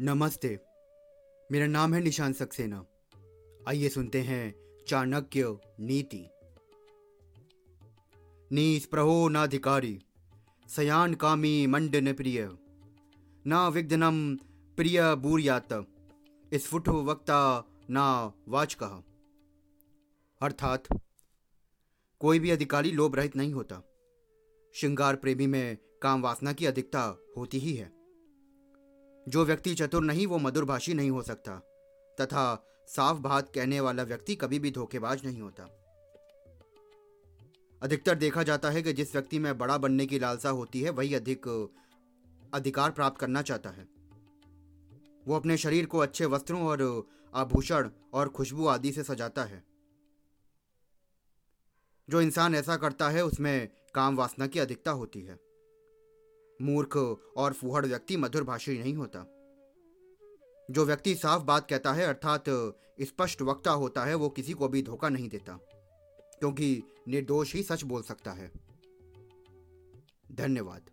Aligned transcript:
नमस्ते। 0.00 0.60
मेरा 1.52 1.66
नाम 1.66 1.94
है 1.94 2.00
निशान 2.00 2.32
सक्सेना। 2.32 2.86
आइए 3.68 3.88
सुनते 3.88 4.20
हैं 4.20 4.54
चाणक्य 4.88 5.58
नीति। 5.80 6.28
निस्प्रहो 8.52 9.28
नाधिकारी, 9.28 10.02
सयान 10.68 11.14
कामी 11.14 11.66
मंडन 11.66 12.12
प्रिय। 12.12 12.50
ना 13.46 13.68
विघ्नम 13.68 14.36
प्रिय 14.76 15.14
बूर्यात 15.14 15.68
स्फुट 16.54 16.88
वक्ता 16.88 17.64
ना 17.90 18.32
वाचक। 18.48 19.04
अर्थात, 20.42 20.82
कोई 22.20 22.38
भी 22.38 22.50
अधिकारी 22.50 22.92
लोभ 22.92 23.16
रहित 23.16 23.36
नहीं 23.36 23.54
होता। 23.54 23.82
श्रृंगार 24.74 25.16
प्रेमी 25.16 25.46
में 25.46 25.76
काम 26.02 26.22
वासना 26.22 26.52
की 26.52 26.66
अधिकता 26.66 27.18
होती 27.36 27.58
ही 27.58 27.74
है। 27.74 27.95
जो 29.28 29.44
व्यक्ति 29.44 29.74
चतुर 29.74 30.04
नहीं, 30.04 30.26
वो 30.26 30.38
मधुरभाषी 30.38 30.94
नहीं 30.94 31.10
हो 31.10 31.22
सकता। 31.22 31.56
तथा 32.20 32.66
साफ़ 32.88 33.18
बात 33.18 33.52
कहने 33.54 33.80
वाला 33.80 34.02
व्यक्ति 34.02 34.34
कभी 34.34 34.58
भी 34.58 34.70
धोखेबाज 34.70 35.26
नहीं 35.26 35.40
होता। 35.40 35.82
अधिकतर 37.82 38.14
देखा 38.14 38.42
जाता 38.42 38.70
है 38.70 38.82
कि 38.82 38.92
जिस 38.92 39.12
व्यक्ति 39.12 39.38
में 39.38 39.58
बड़ा 39.58 39.78
बनने 39.78 40.06
की 40.06 40.18
लालसा 40.18 40.48
होती 40.48 40.80
है, 40.80 40.90
वही 40.90 41.14
अधिक, 41.14 41.70
अधिकार 42.54 42.90
प्राप्त 42.90 43.20
करना 43.20 43.42
चाहता 43.42 43.70
है। 43.70 43.88
वो 45.26 45.36
अपने 45.36 45.56
शरीर 45.56 45.86
को 45.86 45.98
अच्छे 45.98 46.26
वस्त्रों 46.26 46.62
और 46.62 47.08
आभूषण 47.34 47.90
और 48.12 48.28
खुशबू 48.28 48.66
आदि 48.66 48.92
से 48.92 49.02
सजाता 49.02 49.44
है। 49.44 49.64
जो 52.10 52.20
इंसान 52.20 52.54
ऐसा 52.54 52.76
करता 52.76 53.08
है, 53.08 53.24
उसमें 53.24 53.68
काम 53.94 54.16
वासना 54.16 54.46
की 54.46 54.58
अधिकता 54.58 54.90
होती 54.90 55.20
है। 55.20 55.45
मूर्ख 56.62 56.96
और 57.36 57.52
फूहड़ 57.52 57.86
व्यक्ति 57.86 58.16
मधुर 58.16 58.44
भाषी 58.44 58.78
नहीं 58.78 58.94
होता। 58.94 59.24
जो 60.70 60.84
व्यक्ति 60.84 61.14
साफ़ 61.14 61.42
बात 61.42 61.68
कहता 61.70 61.92
है, 61.92 62.06
अर्थात 62.06 62.44
स्पष्ट 63.02 63.42
वक्ता 63.42 63.70
होता 63.70 64.04
है, 64.04 64.14
वो 64.14 64.28
किसी 64.28 64.52
को 64.52 64.68
भी 64.68 64.82
धोखा 64.82 65.08
नहीं 65.08 65.28
देता, 65.28 65.58
क्योंकि 66.38 66.82
निर्दोष 67.08 67.54
ही 67.54 67.62
सच 67.62 67.84
बोल 67.84 68.02
सकता 68.02 68.32
है। 68.32 68.52
धन्यवाद। 70.32 70.90